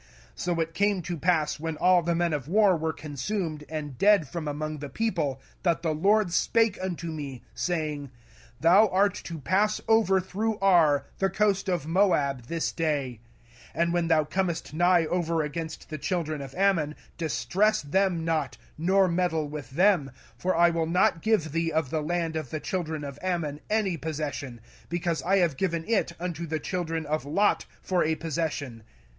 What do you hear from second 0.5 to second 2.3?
it came to pass, when all the